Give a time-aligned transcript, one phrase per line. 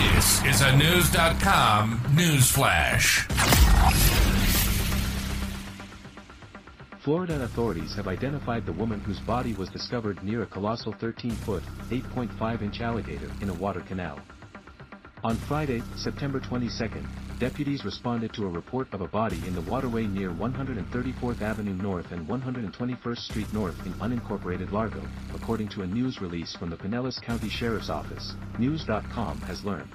[0.00, 3.26] This is a News.com news flash.
[7.00, 12.80] Florida authorities have identified the woman whose body was discovered near a colossal 13-foot, 8.5-inch
[12.80, 14.18] alligator in a water canal.
[15.22, 16.88] On Friday, September 22,
[17.40, 22.12] deputies responded to a report of a body in the waterway near 134th Avenue North
[22.12, 25.00] and 121st Street North in unincorporated Largo,
[25.34, 29.88] according to a news release from the Pinellas County Sheriff's Office, News.com has learned.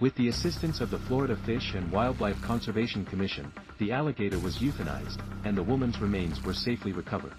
[0.00, 5.20] With the assistance of the Florida Fish and Wildlife Conservation Commission, the alligator was euthanized,
[5.44, 7.34] and the woman's remains were safely recovered.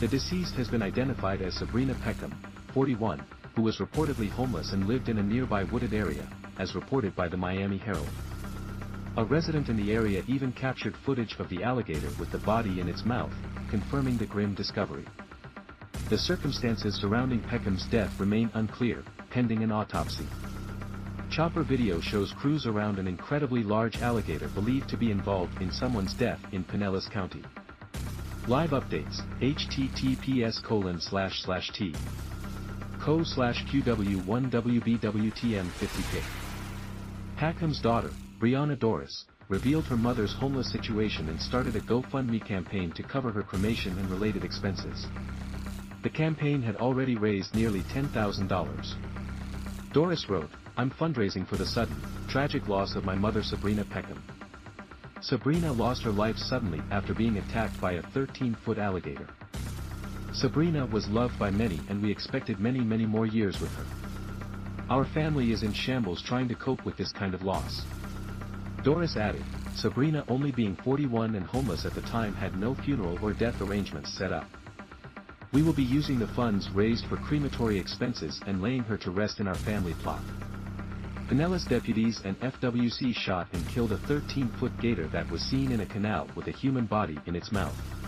[0.00, 2.34] The deceased has been identified as Sabrina Peckham,
[2.74, 7.28] 41, who was reportedly homeless and lived in a nearby wooded area, as reported by
[7.28, 8.08] the Miami Herald.
[9.16, 12.88] A resident in the area even captured footage of the alligator with the body in
[12.88, 13.32] its mouth,
[13.70, 15.04] confirming the grim discovery.
[16.08, 20.26] The circumstances surrounding Peckham's death remain unclear, pending an autopsy.
[21.30, 26.14] Chopper video shows crews around an incredibly large alligator believed to be involved in someone's
[26.14, 27.42] death in Pinellas County.
[28.46, 31.94] Live updates, https colon slash slash t
[33.00, 36.22] co slash QW1WBWTM50K.
[37.36, 43.02] Peckham's daughter, Brianna Doris, revealed her mother's homeless situation and started a GoFundMe campaign to
[43.02, 45.06] cover her cremation and related expenses.
[46.02, 48.94] The campaign had already raised nearly $10,000.
[49.92, 51.96] Doris wrote, I'm fundraising for the sudden,
[52.28, 54.22] tragic loss of my mother Sabrina Peckham.
[55.20, 59.28] Sabrina lost her life suddenly after being attacked by a 13-foot alligator.
[60.34, 63.84] Sabrina was loved by many and we expected many many more years with her.
[64.90, 67.82] Our family is in shambles trying to cope with this kind of loss.
[68.82, 69.44] Doris added,
[69.76, 74.12] Sabrina only being 41 and homeless at the time had no funeral or death arrangements
[74.12, 74.46] set up.
[75.52, 79.38] We will be using the funds raised for crematory expenses and laying her to rest
[79.38, 80.22] in our family plot.
[81.28, 85.86] Pinellas deputies and FWC shot and killed a 13-foot gator that was seen in a
[85.86, 88.03] canal with a human body in its mouth.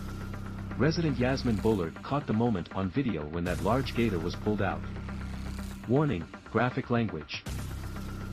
[0.79, 4.83] Resident Yasmin Bullard caught the moment on video when that large gator was pulled out.
[5.89, 6.23] Warning,
[6.53, 7.43] graphic language.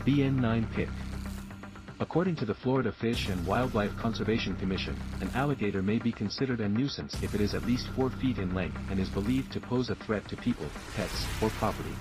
[0.06, 0.90] BN9 pic.
[2.02, 6.68] According to the Florida Fish and Wildlife Conservation Commission, an alligator may be considered a
[6.68, 9.90] nuisance if it is at least 4 feet in length and is believed to pose
[9.90, 10.68] a threat to people,
[10.98, 11.96] pets, or property.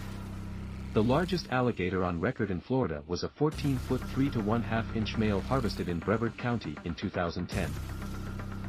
[0.92, 5.16] The largest alligator on record in Florida was a 14-foot 3 to 1 2 inch
[5.16, 7.70] male harvested in Brevard County in 2010.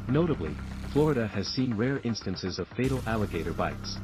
[0.06, 0.54] Notably,
[0.94, 3.98] Florida has seen rare instances of fatal alligator bites.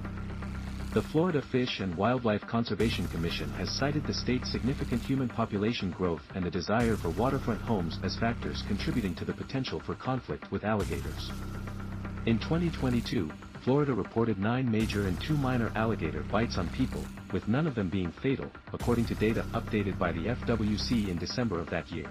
[0.92, 6.22] The Florida Fish and Wildlife Conservation Commission has cited the state's significant human population growth
[6.34, 10.64] and the desire for waterfront homes as factors contributing to the potential for conflict with
[10.64, 11.30] alligators.
[12.26, 13.30] In 2022,
[13.62, 17.88] Florida reported nine major and two minor alligator bites on people, with none of them
[17.88, 22.10] being fatal, according to data updated by the FWC in December of that year.